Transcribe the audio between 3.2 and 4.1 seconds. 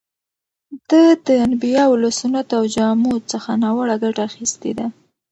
څخه ناوړه